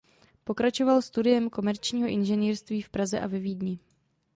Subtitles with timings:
[0.43, 3.79] Pokračoval studiem komerčního inženýrství v Praze a ve Vídni.